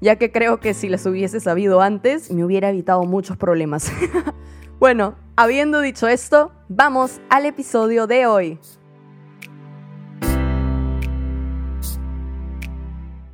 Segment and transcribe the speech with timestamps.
[0.00, 3.92] ya que creo que si las hubiese sabido antes me hubiera evitado muchos problemas.
[4.80, 8.58] bueno, habiendo dicho esto, vamos al episodio de hoy.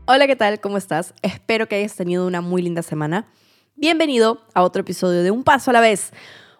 [0.08, 0.60] Hola, ¿qué tal?
[0.60, 1.14] ¿Cómo estás?
[1.22, 3.26] Espero que hayas tenido una muy linda semana.
[3.74, 6.12] Bienvenido a otro episodio de Un Paso a la vez.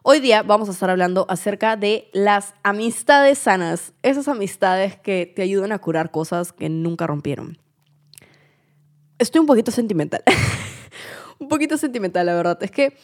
[0.02, 5.42] Hoy día vamos a estar hablando acerca de las amistades sanas, esas amistades que te
[5.42, 7.58] ayudan a curar cosas que nunca rompieron.
[9.18, 10.22] Estoy un poquito sentimental.
[11.38, 12.62] un poquito sentimental, la verdad.
[12.62, 12.96] Es que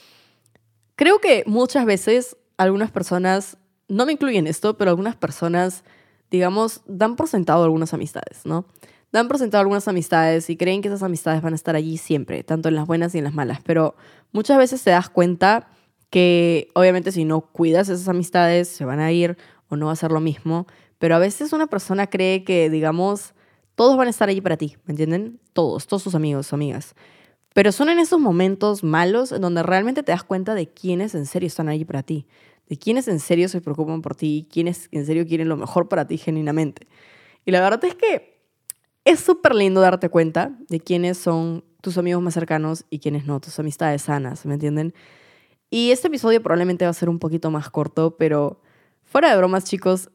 [0.96, 3.56] creo que muchas veces algunas personas,
[3.88, 5.84] no me incluyen esto, pero algunas personas,
[6.30, 8.66] digamos, dan por sentado algunas amistades, ¿no?
[9.12, 12.42] dan por sentado algunas amistades y creen que esas amistades van a estar allí siempre,
[12.42, 13.94] tanto en las buenas y en las malas, pero
[14.32, 15.68] muchas veces te das cuenta
[16.10, 19.36] que obviamente si no cuidas esas amistades se van a ir
[19.68, 20.66] o no va a ser lo mismo,
[20.98, 23.34] pero a veces una persona cree que, digamos,
[23.74, 25.40] todos van a estar allí para ti, ¿me entienden?
[25.52, 26.94] Todos, todos sus amigos, amigas.
[27.54, 31.26] Pero son en esos momentos malos en donde realmente te das cuenta de quiénes en
[31.26, 32.26] serio están allí para ti,
[32.68, 36.06] de quiénes en serio se preocupan por ti, quiénes en serio quieren lo mejor para
[36.06, 36.86] ti genuinamente.
[37.44, 38.40] Y la verdad es que
[39.04, 43.40] es súper lindo darte cuenta de quiénes son tus amigos más cercanos y quiénes no,
[43.40, 44.94] tus amistades sanas, ¿me entienden?
[45.68, 48.60] Y este episodio probablemente va a ser un poquito más corto, pero
[49.02, 50.10] fuera de bromas, chicos,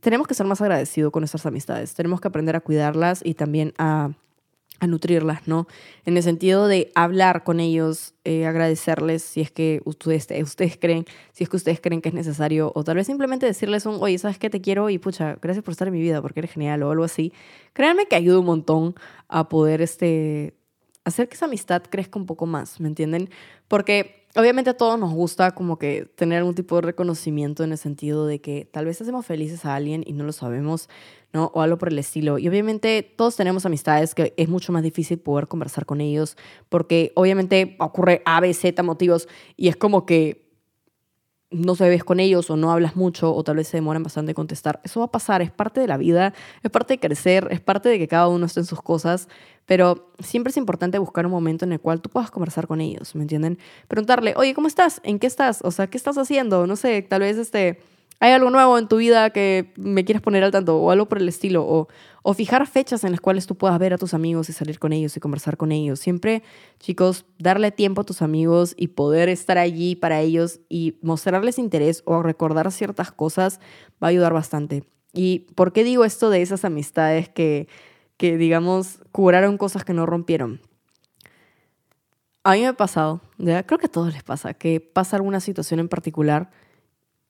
[0.00, 1.94] tenemos que ser más agradecidos con nuestras amistades.
[1.94, 4.10] Tenemos que aprender a cuidarlas y también a
[4.80, 5.66] a nutrirlas, ¿no?
[6.06, 11.04] En el sentido de hablar con ellos, eh, agradecerles si es que ustedes, ustedes creen,
[11.32, 14.18] si es que ustedes creen que es necesario, o tal vez simplemente decirles un, oye,
[14.18, 14.48] ¿sabes qué?
[14.48, 17.04] Te quiero y pucha, gracias por estar en mi vida porque eres genial o algo
[17.04, 17.32] así.
[17.74, 18.94] Créanme que ayuda un montón
[19.28, 20.54] a poder este,
[21.04, 23.28] hacer que esa amistad crezca un poco más, ¿me entienden?
[23.68, 27.78] Porque obviamente a todos nos gusta como que tener algún tipo de reconocimiento en el
[27.78, 30.88] sentido de que tal vez hacemos felices a alguien y no lo sabemos,
[31.32, 31.50] ¿no?
[31.54, 32.38] O algo por el estilo.
[32.38, 36.36] Y obviamente todos tenemos amistades que es mucho más difícil poder conversar con ellos
[36.68, 40.49] porque obviamente ocurre A, B, Z motivos y es como que
[41.50, 44.30] no se ves con ellos o no hablas mucho o tal vez se demoran bastante
[44.30, 44.80] en contestar.
[44.84, 47.88] Eso va a pasar, es parte de la vida, es parte de crecer, es parte
[47.88, 49.28] de que cada uno esté en sus cosas,
[49.66, 53.14] pero siempre es importante buscar un momento en el cual tú puedas conversar con ellos,
[53.14, 53.58] ¿me entienden?
[53.88, 55.00] Preguntarle, oye, ¿cómo estás?
[55.04, 55.60] ¿En qué estás?
[55.62, 56.66] O sea, ¿qué estás haciendo?
[56.66, 57.80] No sé, tal vez este
[58.22, 61.18] hay algo nuevo en tu vida que me quieres poner al tanto o algo por
[61.18, 61.88] el estilo, o,
[62.34, 65.16] fijar fechas en las cuales tú puedas ver a tus amigos y salir con ellos
[65.16, 65.98] y conversar con ellos.
[65.98, 66.42] Siempre,
[66.78, 72.02] chicos, darle tiempo a tus amigos y poder estar allí para ellos y mostrarles interés
[72.04, 73.58] o recordar ciertas cosas
[74.02, 74.84] va a ayudar bastante.
[75.14, 77.68] ¿Y por qué digo esto de esas amistades que,
[78.18, 80.60] que digamos, curaron cosas que no rompieron?
[82.44, 85.80] A mí me ha pasado, creo que a todos les pasa, que pasa alguna situación
[85.80, 86.50] en particular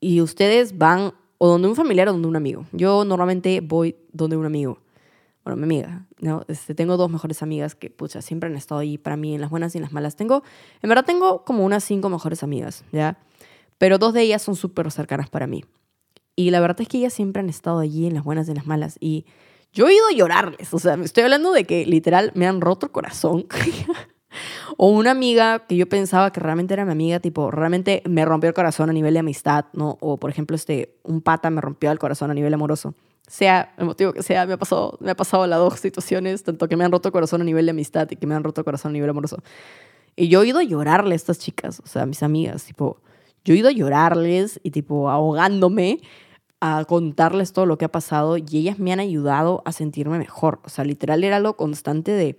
[0.00, 2.66] y ustedes van o donde un familiar o donde un amigo.
[2.72, 4.78] Yo normalmente voy donde un amigo.
[5.44, 6.44] Bueno, mi amiga, ¿no?
[6.48, 9.48] Este, tengo dos mejores amigas que, pucha, siempre han estado ahí para mí en las
[9.48, 10.16] buenas y en las malas.
[10.16, 10.42] Tengo,
[10.82, 13.18] en verdad tengo como unas cinco mejores amigas, ¿ya?
[13.78, 15.64] Pero dos de ellas son súper cercanas para mí.
[16.36, 18.56] Y la verdad es que ellas siempre han estado allí en las buenas y en
[18.56, 18.96] las malas.
[19.00, 19.24] Y
[19.72, 20.74] yo he ido a llorarles.
[20.74, 23.46] O sea, me estoy hablando de que literal me han roto el corazón.
[24.76, 28.48] O una amiga que yo pensaba que realmente era mi amiga, tipo, realmente me rompió
[28.48, 29.98] el corazón a nivel de amistad, ¿no?
[30.00, 32.94] O, por ejemplo, este, un pata me rompió el corazón a nivel amoroso.
[33.26, 36.68] Sea el motivo que sea, me ha pasado, me ha pasado las dos situaciones, tanto
[36.68, 38.60] que me han roto el corazón a nivel de amistad y que me han roto
[38.60, 39.42] el corazón a nivel amoroso.
[40.16, 43.00] Y yo he ido a llorarle a estas chicas, o sea, a mis amigas, tipo,
[43.44, 46.00] yo he ido a llorarles y tipo ahogándome
[46.60, 50.60] a contarles todo lo que ha pasado y ellas me han ayudado a sentirme mejor.
[50.64, 52.36] O sea, literal era lo constante de,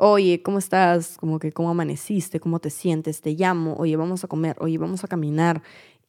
[0.00, 1.16] oye, ¿cómo estás?
[1.18, 2.40] Como que, ¿cómo amaneciste?
[2.40, 3.20] ¿Cómo te sientes?
[3.20, 5.62] Te llamo, oye, vamos a comer, oye, vamos a caminar.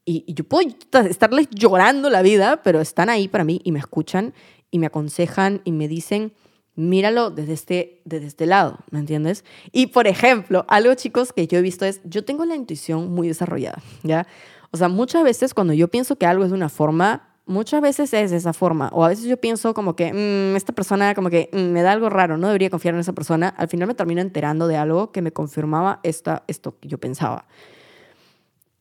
[0.06, 0.68] Y, yo puedo
[1.10, 4.33] estarles llorando la vida, pero están ahí para mí y me escuchan
[4.71, 6.33] y me aconsejan y me dicen,
[6.75, 9.44] míralo desde este, desde este lado, ¿me entiendes?
[9.71, 13.27] Y por ejemplo, algo chicos que yo he visto es, yo tengo la intuición muy
[13.27, 14.25] desarrollada, ¿ya?
[14.71, 18.13] O sea, muchas veces cuando yo pienso que algo es de una forma, muchas veces
[18.13, 18.89] es de esa forma.
[18.93, 21.91] O a veces yo pienso como que mm, esta persona como que mm, me da
[21.91, 23.49] algo raro, no debería confiar en esa persona.
[23.49, 27.45] Al final me termino enterando de algo que me confirmaba esta, esto que yo pensaba.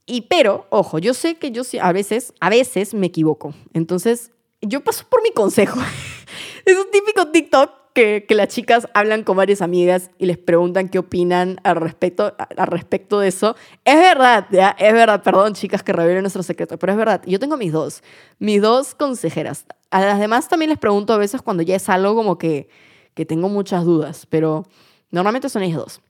[0.07, 3.55] Y pero, ojo, yo sé que yo a veces, a veces me equivoco.
[3.75, 5.81] Entonces, yo paso por mi consejo.
[6.65, 10.99] es un típico TikTok que, las chicas hablan con varias amigas y les preguntan qué
[10.99, 13.57] opinan al respecto, al respecto de eso.
[13.85, 17.23] Es verdad, ya, es verdad, perdón chicas que revelen nuestro secreto, pero es verdad.
[17.27, 18.03] Yo tengo mis dos,
[18.39, 19.67] mis dos consejeras.
[19.91, 22.69] A las demás también les pregunto a veces cuando ya es algo como que,
[23.15, 24.67] que tengo muchas dudas, pero
[25.11, 26.01] normalmente son ellas dos.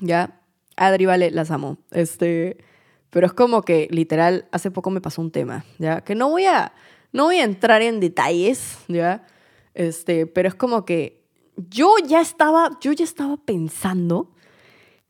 [0.00, 0.40] ¿Ya?
[0.76, 1.78] Adri, vale, las amo.
[1.90, 2.58] Este,
[3.10, 6.02] pero es como que, literal, hace poco me pasó un tema, ¿ya?
[6.02, 6.72] Que no voy a,
[7.12, 9.26] no voy a entrar en detalles, ¿ya?
[9.74, 11.17] Este, pero es como que
[11.68, 14.30] yo ya estaba, yo ya estaba pensando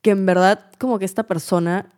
[0.02, 1.90] que en verdad como que esta persona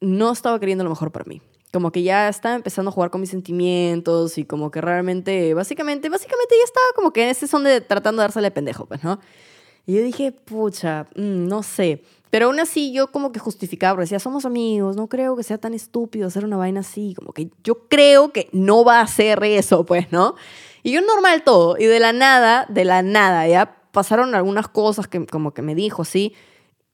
[0.00, 1.40] no estaba queriendo lo mejor para mí.
[1.72, 6.08] Como que ya estaba empezando a jugar con mis sentimientos y como que realmente, básicamente,
[6.08, 9.18] básicamente ya estaba como que en ese son de tratando de dársele pendejo, pues, ¿no?
[9.86, 12.02] Y yo dije, pucha, mm, no sé.
[12.30, 15.74] Pero aún así yo como que justificaba, decía, somos amigos, no creo que sea tan
[15.74, 19.84] estúpido hacer una vaina así, como que yo creo que no va a hacer eso,
[19.84, 20.34] pues, ¿no?
[20.82, 25.08] Y yo normal todo, y de la nada, de la nada, ya pasaron algunas cosas
[25.08, 26.34] que como que me dijo, sí,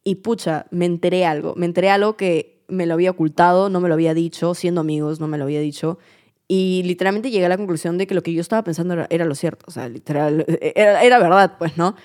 [0.05, 3.88] y pucha, me enteré algo, me enteré algo que me lo había ocultado, no me
[3.88, 5.99] lo había dicho, siendo amigos, no me lo había dicho,
[6.47, 9.35] y literalmente llegué a la conclusión de que lo que yo estaba pensando era, lo
[9.35, 11.97] cierto, o sea, literal, era, era verdad, pues, ¿no?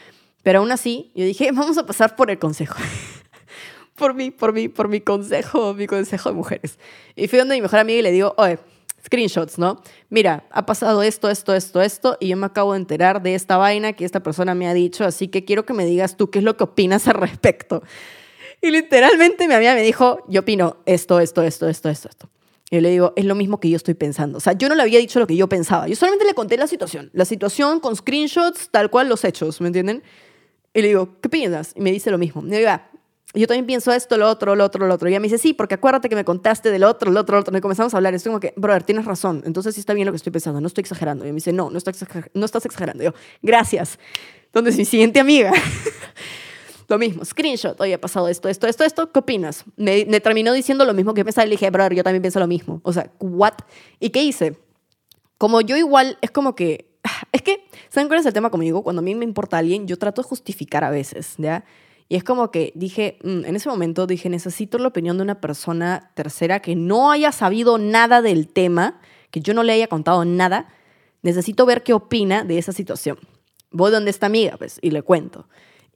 [0.42, 2.78] Pero aún así, yo dije, vamos a pasar por el consejo.
[3.96, 6.80] por mí, por mí, por mi consejo, mi consejo de mujeres.
[7.16, 8.60] Y fui donde mi mejor amiga y le digo, oye,
[9.06, 9.82] screenshots, ¿no?
[10.10, 13.58] Mira, ha pasado esto, esto, esto, esto, y yo me acabo de enterar de esta
[13.58, 16.40] vaina que esta persona me ha dicho, así que quiero que me digas tú qué
[16.40, 17.84] es lo que opinas al respecto.
[18.62, 22.30] Y literalmente mi amiga me dijo, yo opino esto, esto, esto, esto, esto, esto.
[22.72, 24.40] Y yo le digo, es lo mismo que yo estoy pensando.
[24.40, 25.88] O sea, yo no le había dicho lo que yo pensaba.
[25.88, 27.12] Yo solamente le conté la situación.
[27.14, 30.02] La situación con screenshots, tal cual los hechos, ¿me entienden?
[30.74, 31.74] Y le digo, ¿qué piensas?
[31.76, 32.42] Y me dice lo mismo.
[32.44, 32.90] Y le digo, ah,
[33.36, 35.08] yo también pienso esto, lo otro, lo otro, lo otro.
[35.08, 37.42] Y ella me dice, sí, porque acuérdate que me contaste del otro, lo otro, lo
[37.42, 37.58] otro.
[37.58, 38.14] Y comenzamos a hablar.
[38.14, 39.44] Y estoy como que, brother, tienes razón.
[39.46, 40.62] Entonces sí está bien lo que estoy pensando.
[40.62, 41.26] No estoy exagerando.
[41.26, 41.80] Y me dice, no, no,
[42.34, 43.04] no estás exagerando.
[43.04, 44.00] Y yo, gracias.
[44.46, 45.52] Entonces mi siguiente amiga,
[46.88, 47.80] lo mismo, screenshot.
[47.82, 49.12] Oye, ha pasado esto, esto, esto, esto.
[49.12, 49.66] ¿Qué opinas?
[49.76, 51.46] Me, me terminó diciendo lo mismo que pensaba.
[51.46, 52.82] Y le dije, brother, yo también pienso lo mismo.
[52.84, 53.54] O sea, ¿what?
[54.00, 54.58] ¿Y qué hice?
[55.38, 56.96] Como yo igual, es como que
[57.32, 58.84] es que, ¿saben cuál es el tema conmigo?
[58.84, 61.64] Cuando a mí me importa alguien, yo trato de justificar a veces, ¿ya?
[62.08, 65.42] Y es como que dije, mm, en ese momento dije, necesito la opinión de una
[65.42, 69.00] persona tercera que no haya sabido nada del tema,
[69.32, 70.70] que yo no le haya contado nada.
[71.24, 73.18] Necesito ver qué opina de esa situación.
[73.72, 75.48] Voy donde esta amiga, pues, y le cuento.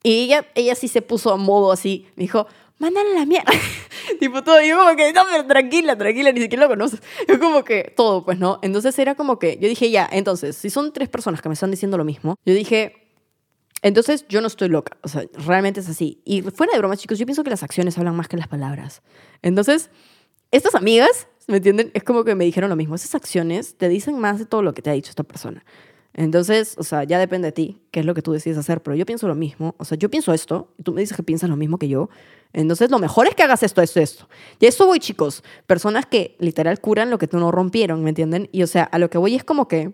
[0.02, 2.48] Y ella, ella sí se puso a modo así, me dijo,
[2.80, 3.52] mándale la mierda.
[4.20, 7.02] tipo todo, yo como que, no, pero tranquila, tranquila, ni siquiera lo conoces.
[7.28, 8.60] Yo como que todo, pues, ¿no?
[8.64, 11.70] Entonces era como que, yo dije, ya, entonces, si son tres personas que me están
[11.70, 13.09] diciendo lo mismo, yo dije,
[13.82, 16.22] entonces yo no estoy loca, o sea, realmente es así.
[16.26, 19.02] Y fuera de bromas, chicos, yo pienso que las acciones hablan más que las palabras.
[19.42, 19.90] Entonces,
[20.52, 21.92] estas amigas, ¿me entienden?
[21.94, 24.74] Es como que me dijeron lo mismo, esas acciones te dicen más de todo lo
[24.74, 25.64] que te ha dicho esta persona.
[26.14, 28.96] Entonces, o sea, ya depende de ti, qué es lo que tú decides hacer, pero
[28.96, 31.50] yo pienso lo mismo, o sea, yo pienso esto, y tú me dices que piensas
[31.50, 32.10] lo mismo que yo,
[32.52, 34.28] entonces lo mejor es que hagas esto, esto, esto.
[34.60, 38.50] Y eso voy, chicos, personas que literal curan lo que tú no rompieron, ¿me entienden?
[38.52, 39.94] Y o sea, a lo que voy es como que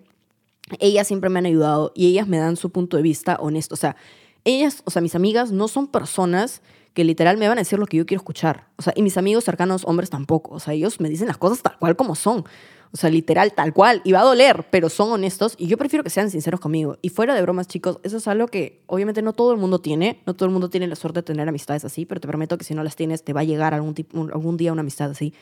[0.79, 3.77] ellas siempre me han ayudado y ellas me dan su punto de vista honesto, o
[3.77, 3.95] sea,
[4.43, 6.61] ellas, o sea, mis amigas no son personas
[6.93, 8.67] que literal me van a decir lo que yo quiero escuchar.
[8.77, 10.55] O sea, y mis amigos cercanos hombres tampoco.
[10.55, 12.45] O sea, ellos me dicen las cosas tal cual como son.
[12.93, 14.01] O sea, literal, tal cual.
[14.05, 16.97] Y va a doler, pero son honestos y yo prefiero que sean sinceros conmigo.
[17.01, 20.21] Y fuera de bromas, chicos, eso es algo que obviamente no todo el mundo tiene.
[20.25, 22.63] No todo el mundo tiene la suerte de tener amistades así, pero te prometo que
[22.63, 23.95] si no las tienes, te va a llegar algún,
[24.31, 25.33] algún día una amistad así.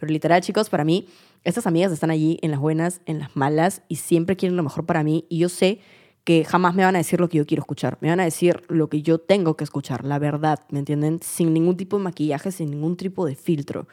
[0.00, 1.06] Pero literal, chicos, para mí,
[1.44, 4.86] estas amigas están allí en las buenas, en las malas y siempre quieren lo mejor
[4.86, 5.26] para mí.
[5.28, 5.80] Y yo sé
[6.24, 7.98] que jamás me van a decir lo que yo quiero escuchar.
[8.00, 11.20] Me van a decir lo que yo tengo que escuchar, la verdad, ¿me entienden?
[11.22, 13.86] Sin ningún tipo de maquillaje, sin ningún tipo de filtro.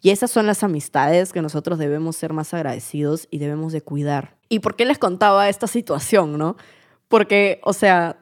[0.00, 4.36] Y esas son las amistades que nosotros debemos ser más agradecidos y debemos de cuidar.
[4.48, 6.56] ¿Y por qué les contaba esta situación, no?
[7.08, 8.18] Porque, o sea,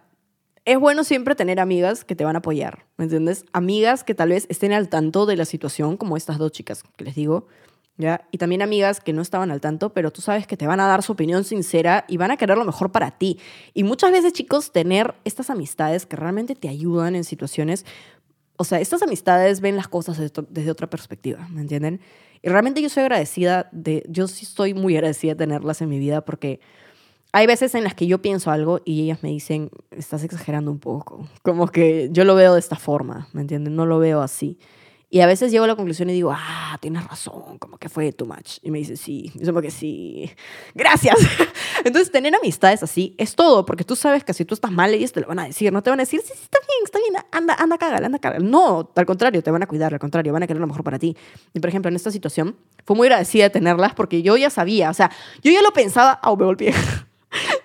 [0.67, 3.45] es bueno siempre tener amigas que te van a apoyar, ¿me entiendes?
[3.53, 7.05] Amigas que tal vez estén al tanto de la situación, como estas dos chicas que
[7.05, 7.47] les digo,
[7.97, 8.27] ¿ya?
[8.33, 10.87] Y también amigas que no estaban al tanto, pero tú sabes que te van a
[10.87, 13.39] dar su opinión sincera y van a querer lo mejor para ti.
[13.75, 17.87] Y muchas veces, chicos, tener estas amistades que realmente te ayudan en situaciones
[18.59, 22.01] o sea, estas amistades ven las cosas desde, otra perspectiva, ¿me entienden?
[22.43, 25.99] Y realmente yo soy agradecida de, yo sí estoy muy agradecida de tenerlas en mi
[25.99, 26.61] vida porque
[27.37, 30.79] hay veces en las que yo pienso algo y ellas me dicen, estás exagerando un
[30.79, 33.77] poco, como que yo lo veo de esta forma, ¿me entienden?
[33.77, 34.59] No lo veo así.
[35.11, 38.11] Y a veces llego a la conclusión y digo, ah, tienes razón, como que fue
[38.13, 38.59] too much.
[38.63, 40.31] Y me dice, sí, y yo como que sí,
[40.75, 41.15] gracias.
[41.85, 45.13] Entonces, tener amistades así es todo, porque tú sabes que si tú estás mal, ellos
[45.13, 46.99] te lo van a decir, no te van a decir, sí, sí, está bien, está
[46.99, 48.49] bien, anda, anda, cágala, anda, cágala.
[48.49, 50.99] No, al contrario, te van a cuidar, al contrario, van a querer lo mejor para
[50.99, 51.15] ti.
[51.53, 54.89] Y, por ejemplo, en esta situación, fue muy agradecida de tenerlas porque yo ya sabía,
[54.89, 55.11] o sea,
[55.43, 56.73] yo ya lo pensaba, oh, me golpeé.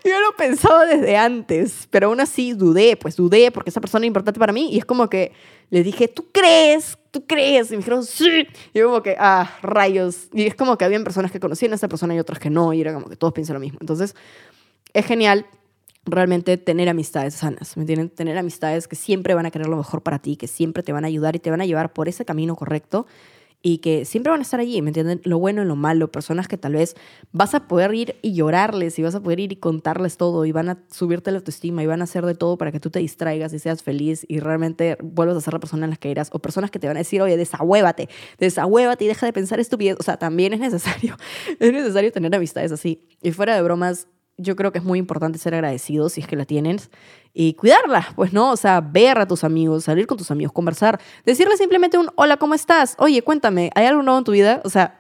[0.04, 4.08] yo lo pensaba desde antes, pero aún así dudé, pues dudé porque esa persona es
[4.08, 5.32] importante para mí y es como que
[5.70, 6.98] le dije, ¿tú crees?
[7.12, 7.70] ¿Tú crees?
[7.70, 8.48] Y me dijeron, sí.
[8.74, 10.28] Y yo como que, ah, rayos.
[10.34, 12.74] Y es como que habían personas que conocían a esa persona y otras que no,
[12.74, 13.78] y era como que todos piensan lo mismo.
[13.82, 14.16] Entonces,
[14.94, 15.46] es genial
[16.06, 18.10] realmente tener amistades sanas, ¿me entienden?
[18.10, 21.06] Tener amistades que siempre van a querer lo mejor para ti, que siempre te van
[21.06, 23.06] a ayudar y te van a llevar por ese camino correcto
[23.62, 25.22] y que siempre van a estar allí, ¿me entienden?
[25.24, 26.96] Lo bueno y lo malo, personas que tal vez
[27.32, 30.52] vas a poder ir y llorarles y vas a poder ir y contarles todo y
[30.52, 33.00] van a subirte la autoestima y van a hacer de todo para que tú te
[33.00, 36.30] distraigas y seas feliz y realmente vuelvas a ser la persona en la que eras
[36.34, 39.98] o personas que te van a decir, oye, desahuévate, desahuévate y deja de pensar estupidez,
[40.00, 41.18] o sea, también es necesario,
[41.60, 43.08] es necesario tener amistades así.
[43.22, 44.08] Y fuera de bromas,
[44.42, 46.90] yo creo que es muy importante ser agradecidos si es que la tienes
[47.34, 51.00] y cuidarla, pues no, o sea, ver a tus amigos, salir con tus amigos, conversar,
[51.26, 52.96] decirle simplemente un hola, ¿cómo estás?
[52.98, 54.62] Oye, cuéntame, ¿hay algo nuevo en tu vida?
[54.66, 55.00] O sea,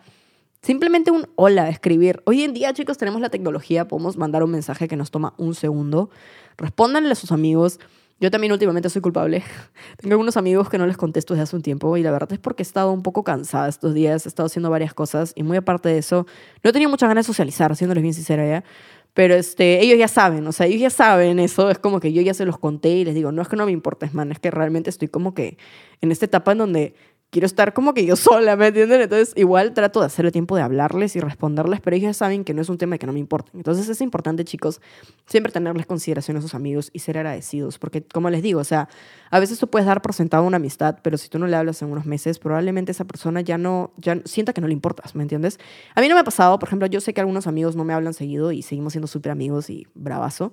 [0.61, 2.21] simplemente un hola, escribir.
[2.25, 5.55] Hoy en día, chicos, tenemos la tecnología, podemos mandar un mensaje que nos toma un
[5.55, 6.09] segundo.
[6.57, 7.79] Respóndanle a sus amigos.
[8.21, 9.43] Yo también últimamente soy culpable.
[9.97, 12.39] Tengo algunos amigos que no les contesto desde hace un tiempo y la verdad es
[12.39, 15.57] porque he estado un poco cansada estos días, he estado haciendo varias cosas y muy
[15.57, 16.27] aparte de eso,
[16.63, 18.63] no he tenido muchas ganas de socializar, siéndoles bien sincera ya.
[19.13, 22.21] Pero este, ellos ya saben, o sea, ellos ya saben eso, es como que yo
[22.21, 24.39] ya se los conté y les digo, no es que no me importes, man, es
[24.39, 25.57] que realmente estoy como que
[25.99, 26.95] en esta etapa en donde
[27.31, 29.01] quiero estar como que yo sola, ¿me entienden?
[29.01, 32.53] Entonces, igual trato de hacer el tiempo de hablarles y responderles, pero ellos saben que
[32.53, 33.51] no es un tema que no me importa.
[33.55, 34.81] Entonces, es importante, chicos,
[35.25, 38.87] siempre tenerles consideración a sus amigos y ser agradecidos, porque, como les digo, o sea,
[39.31, 41.81] a veces tú puedes dar por sentado una amistad, pero si tú no le hablas
[41.81, 45.23] en unos meses, probablemente esa persona ya no, ya sienta que no le importas, ¿me
[45.23, 45.59] entiendes?
[45.95, 47.93] A mí no me ha pasado, por ejemplo, yo sé que algunos amigos no me
[47.93, 50.51] hablan seguido y seguimos siendo súper amigos y bravazo,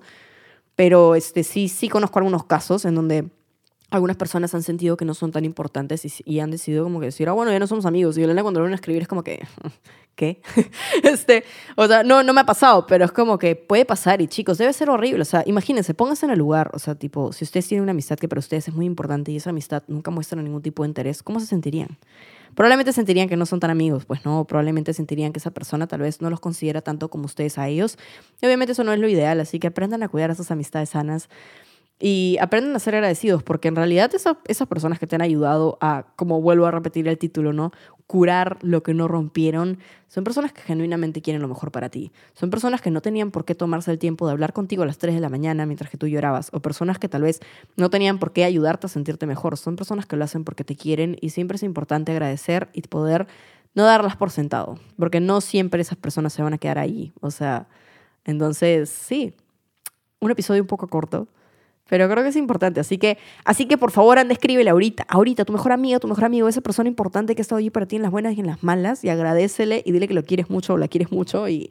[0.75, 3.29] pero este, sí, sí conozco algunos casos en donde
[3.91, 7.27] algunas personas han sentido que no son tan importantes y, han decidido como que decir,
[7.27, 8.17] ah, bueno, ya no somos amigos.
[8.17, 9.45] Y Elena cuando lo van a escribir es como que,
[10.15, 10.41] ¿qué?
[11.03, 11.43] este,
[11.75, 14.57] o sea, no, no me ha pasado, pero es como que puede pasar y chicos,
[14.57, 15.21] debe ser horrible.
[15.21, 16.69] O sea, imagínense, pónganse en el lugar.
[16.73, 19.37] O sea, tipo, si ustedes tienen una amistad que para ustedes es muy importante y
[19.37, 21.97] esa amistad nunca muestra ningún tipo de interés, ¿cómo se sentirían?
[22.55, 26.01] Probablemente sentirían que no son tan amigos, pues no, probablemente sentirían que esa persona tal
[26.01, 27.97] vez no los considera tanto como ustedes a ellos.
[28.41, 30.89] Y obviamente eso no es lo ideal, así que aprendan a cuidar a esas amistades
[30.89, 31.29] sanas
[32.01, 36.05] y aprenden a ser agradecidos, porque en realidad esas personas que te han ayudado a,
[36.15, 37.73] como vuelvo a repetir el título, ¿no?
[38.07, 42.13] Curar lo que no rompieron, son personas que genuinamente quieren lo mejor para ti.
[42.33, 44.97] Son personas que no tenían por qué tomarse el tiempo de hablar contigo a las
[44.97, 47.41] 3 de la mañana mientras que tú llorabas, o personas que tal vez
[47.75, 49.57] no tenían por qué ayudarte a sentirte mejor.
[49.57, 53.27] Son personas que lo hacen porque te quieren y siempre es importante agradecer y poder
[53.75, 57.11] no darlas por sentado, porque no siempre esas personas se van a quedar ahí.
[57.19, 57.67] O sea,
[58.23, 59.35] entonces, sí,
[60.19, 61.27] un episodio un poco corto
[61.89, 62.79] pero creo que es importante.
[62.79, 66.25] Así que, así que por favor, anda, escríbele ahorita, ahorita, tu mejor amigo, tu mejor
[66.25, 68.47] amigo, esa persona importante que ha estado allí para ti en las buenas y en
[68.47, 71.69] las malas, y agradecele y dile que lo quieres mucho o la quieres mucho y,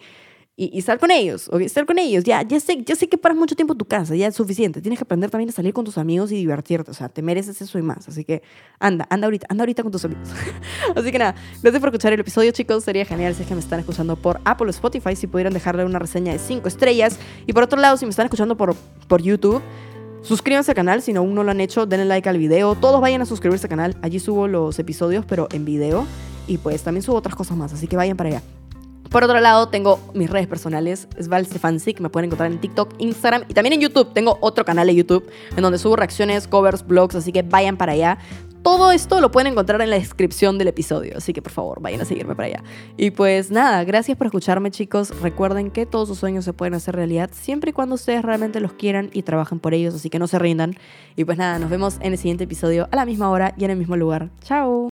[0.61, 2.25] y, y sal con ellos, o estar con ellos.
[2.25, 4.83] Ya, ya, sé, ya sé que paras mucho tiempo en tu casa, ya es suficiente.
[4.83, 6.91] Tienes que aprender también a salir con tus amigos y divertirte.
[6.91, 8.09] O sea, te mereces eso y más.
[8.09, 8.43] Así que
[8.81, 10.29] anda, anda ahorita, anda ahorita con tus amigos.
[10.97, 12.83] Así que nada, gracias por escuchar el episodio, chicos.
[12.83, 15.85] Sería genial si es que me están escuchando por Apple o Spotify, si pudieran dejarle
[15.85, 17.21] una reseña de 5 estrellas.
[17.47, 18.75] Y por otro lado, si me están escuchando por,
[19.07, 19.63] por YouTube,
[20.23, 22.75] Suscríbanse al canal si aún no lo han hecho, denle like al video.
[22.75, 23.97] Todos vayan a suscribirse al canal.
[24.03, 26.07] Allí subo los episodios, pero en video.
[26.47, 28.43] Y pues también subo otras cosas más, así que vayan para allá.
[29.11, 33.45] Por otro lado, tengo mis redes personales, es que me pueden encontrar en TikTok, Instagram
[33.49, 34.13] y también en YouTube.
[34.13, 35.25] Tengo otro canal de YouTube
[35.57, 38.19] en donde subo reacciones, covers, blogs, así que vayan para allá.
[38.63, 42.01] Todo esto lo pueden encontrar en la descripción del episodio, así que por favor vayan
[42.01, 42.63] a seguirme para allá.
[42.97, 45.19] Y pues nada, gracias por escucharme chicos.
[45.21, 48.73] Recuerden que todos sus sueños se pueden hacer realidad siempre y cuando ustedes realmente los
[48.73, 50.75] quieran y trabajen por ellos, así que no se rindan.
[51.17, 53.71] Y pues nada, nos vemos en el siguiente episodio a la misma hora y en
[53.71, 54.29] el mismo lugar.
[54.43, 54.87] Chao.